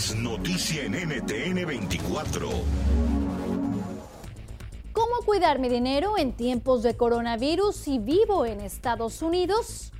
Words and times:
noticia 0.00 0.84
en 0.84 0.92
NTN 0.92 1.66
24. 1.66 2.48
¿Cómo 4.92 5.16
cuidar 5.26 5.58
mi 5.58 5.68
dinero 5.68 6.16
en 6.16 6.32
tiempos 6.32 6.82
de 6.82 6.96
coronavirus 6.96 7.76
si 7.76 7.98
vivo 7.98 8.46
en 8.46 8.60
Estados 8.60 9.20
Unidos? 9.20 9.92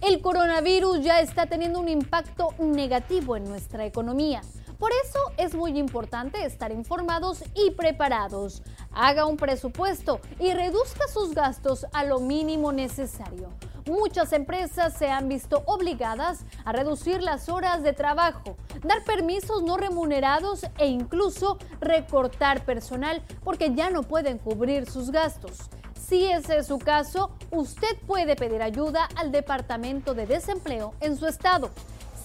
El 0.00 0.20
coronavirus 0.20 1.04
ya 1.04 1.20
está 1.20 1.46
teniendo 1.46 1.78
un 1.78 1.88
impacto 1.88 2.54
negativo 2.58 3.36
en 3.36 3.44
nuestra 3.44 3.86
economía. 3.86 4.40
Por 4.80 4.90
eso 5.04 5.20
es 5.36 5.54
muy 5.54 5.78
importante 5.78 6.44
estar 6.44 6.72
informados 6.72 7.44
y 7.54 7.70
preparados. 7.70 8.62
Haga 8.90 9.26
un 9.26 9.36
presupuesto 9.36 10.20
y 10.40 10.52
reduzca 10.54 11.06
sus 11.06 11.34
gastos 11.34 11.86
a 11.92 12.04
lo 12.04 12.18
mínimo 12.18 12.72
necesario. 12.72 13.48
Muchas 13.90 14.32
empresas 14.32 14.94
se 14.96 15.08
han 15.08 15.28
visto 15.28 15.64
obligadas 15.66 16.44
a 16.64 16.70
reducir 16.70 17.24
las 17.24 17.48
horas 17.48 17.82
de 17.82 17.92
trabajo, 17.92 18.56
dar 18.84 19.02
permisos 19.02 19.64
no 19.64 19.76
remunerados 19.76 20.64
e 20.78 20.86
incluso 20.86 21.58
recortar 21.80 22.64
personal 22.64 23.20
porque 23.42 23.74
ya 23.74 23.90
no 23.90 24.04
pueden 24.04 24.38
cubrir 24.38 24.88
sus 24.88 25.10
gastos. 25.10 25.58
Si 26.00 26.24
ese 26.24 26.58
es 26.58 26.68
su 26.68 26.78
caso, 26.78 27.32
usted 27.50 27.98
puede 28.06 28.36
pedir 28.36 28.62
ayuda 28.62 29.08
al 29.16 29.32
Departamento 29.32 30.14
de 30.14 30.28
Desempleo 30.28 30.94
en 31.00 31.16
su 31.16 31.26
estado. 31.26 31.70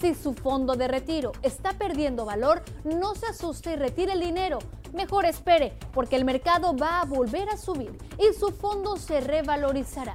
Si 0.00 0.14
su 0.14 0.34
fondo 0.34 0.76
de 0.76 0.86
retiro 0.86 1.32
está 1.42 1.72
perdiendo 1.72 2.24
valor, 2.24 2.62
no 2.84 3.16
se 3.16 3.26
asuste 3.26 3.72
y 3.72 3.76
retire 3.76 4.12
el 4.12 4.20
dinero. 4.20 4.60
Mejor 4.92 5.24
espere, 5.24 5.76
porque 5.92 6.14
el 6.14 6.24
mercado 6.24 6.76
va 6.76 7.00
a 7.00 7.06
volver 7.06 7.48
a 7.48 7.56
subir 7.56 7.98
y 8.20 8.32
su 8.38 8.52
fondo 8.52 8.96
se 8.96 9.20
revalorizará. 9.20 10.14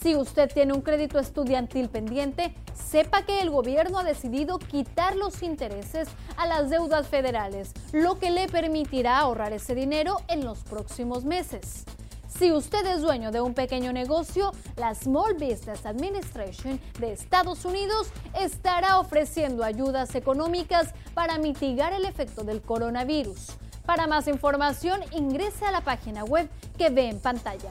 Si 0.00 0.14
usted 0.14 0.48
tiene 0.52 0.74
un 0.74 0.82
crédito 0.82 1.18
estudiantil 1.18 1.88
pendiente, 1.88 2.54
sepa 2.72 3.22
que 3.22 3.40
el 3.40 3.50
gobierno 3.50 3.98
ha 3.98 4.04
decidido 4.04 4.58
quitar 4.60 5.16
los 5.16 5.42
intereses 5.42 6.08
a 6.36 6.46
las 6.46 6.70
deudas 6.70 7.08
federales, 7.08 7.72
lo 7.92 8.18
que 8.18 8.30
le 8.30 8.46
permitirá 8.46 9.18
ahorrar 9.18 9.52
ese 9.52 9.74
dinero 9.74 10.18
en 10.28 10.44
los 10.44 10.60
próximos 10.60 11.24
meses. 11.24 11.84
Si 12.28 12.52
usted 12.52 12.86
es 12.86 13.02
dueño 13.02 13.32
de 13.32 13.40
un 13.40 13.54
pequeño 13.54 13.92
negocio, 13.92 14.52
la 14.76 14.94
Small 14.94 15.34
Business 15.34 15.84
Administration 15.84 16.80
de 17.00 17.12
Estados 17.12 17.64
Unidos 17.64 18.08
estará 18.38 19.00
ofreciendo 19.00 19.64
ayudas 19.64 20.14
económicas 20.14 20.94
para 21.14 21.38
mitigar 21.38 21.92
el 21.92 22.04
efecto 22.04 22.44
del 22.44 22.62
coronavirus. 22.62 23.58
Para 23.84 24.06
más 24.06 24.28
información, 24.28 25.00
ingrese 25.10 25.64
a 25.64 25.72
la 25.72 25.80
página 25.80 26.22
web 26.22 26.48
que 26.76 26.90
ve 26.90 27.08
en 27.08 27.18
pantalla. 27.18 27.70